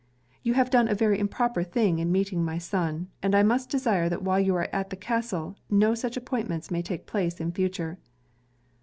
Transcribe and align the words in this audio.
You 0.41 0.55
have 0.55 0.71
done 0.71 0.87
a 0.87 0.95
very 0.95 1.19
improper 1.19 1.61
thing 1.61 1.99
in 1.99 2.11
meeting 2.11 2.43
my 2.43 2.57
son; 2.57 3.09
and 3.21 3.35
I 3.35 3.43
must 3.43 3.69
desire 3.69 4.09
that 4.09 4.23
while 4.23 4.39
you 4.39 4.55
are 4.55 4.67
at 4.73 4.89
the 4.89 4.95
castle, 4.95 5.57
no 5.69 5.93
such 5.93 6.17
appointments 6.17 6.71
may 6.71 6.81
take 6.81 7.05
place 7.05 7.39
in 7.39 7.51
future.' 7.51 7.99